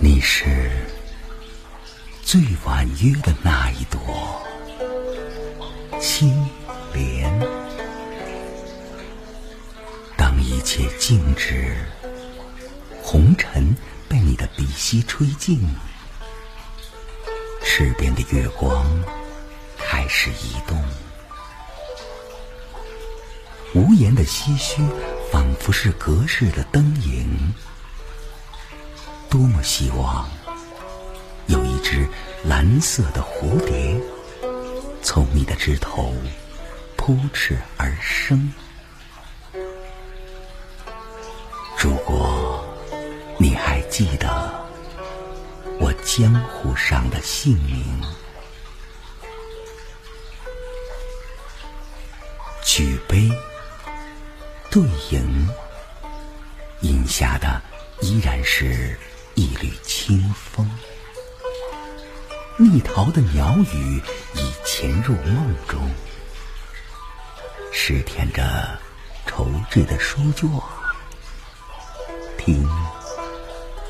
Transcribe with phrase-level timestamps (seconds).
[0.00, 0.70] 你是
[2.22, 4.00] 最婉约的那一朵
[6.00, 6.48] 青
[6.92, 7.30] 莲，
[10.16, 11.76] 当一切静止，
[13.02, 13.74] 红尘
[14.08, 15.60] 被你的鼻息吹尽，
[17.62, 18.84] 池边的月光
[19.76, 20.54] 开始移
[23.78, 24.82] 无言的唏嘘
[25.30, 27.54] 仿佛是隔世的灯影。
[29.30, 30.28] 多么希望
[31.46, 32.04] 有一只
[32.42, 33.96] 蓝色的蝴蝶
[35.00, 36.12] 从你的枝头
[36.96, 38.52] 扑翅而生。
[41.78, 42.64] 如果
[43.38, 44.28] 你还记得
[45.78, 48.02] 我江湖上的姓名，
[52.64, 53.30] 举杯
[54.78, 55.48] 对影，
[56.82, 57.60] 饮下的
[58.00, 58.96] 依然是。
[59.34, 60.68] 一缕清风，
[62.56, 64.02] 蜜桃的鸟语
[64.34, 65.80] 已潜入梦中，
[67.72, 68.78] 拾舔着
[69.26, 70.48] 愁质的书卷，
[72.36, 72.68] 听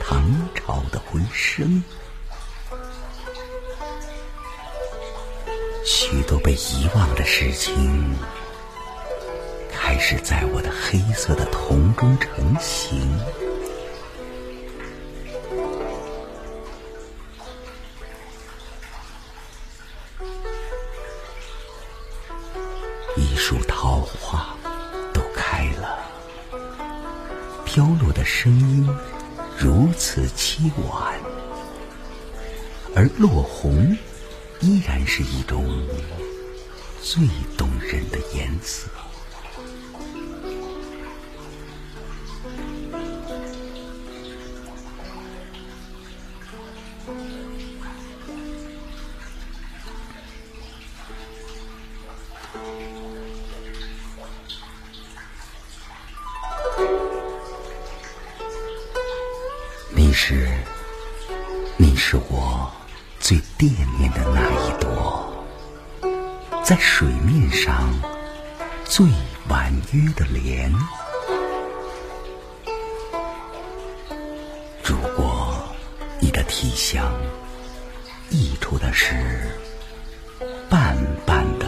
[0.00, 1.82] 唐朝的回声，
[5.84, 8.16] 许多被遗忘的事情，
[10.04, 13.00] 是在我的黑色的瞳中成型。
[23.16, 24.56] 一树桃花
[25.14, 26.00] 都开了，
[27.64, 28.84] 飘落的声音
[29.56, 31.14] 如此凄婉，
[32.96, 33.96] 而落红
[34.58, 35.64] 依然是一种
[37.00, 37.24] 最
[37.56, 38.88] 动人的颜色。
[47.04, 47.10] 你
[60.12, 60.48] 是，
[61.76, 62.70] 你是我
[63.18, 65.44] 最惦念的那一朵，
[66.62, 67.92] 在水面上
[68.84, 69.04] 最
[69.48, 70.72] 婉约的莲。
[74.84, 75.41] 如果
[76.44, 77.12] 体香
[78.30, 79.14] 溢出的是
[80.68, 81.61] 半半。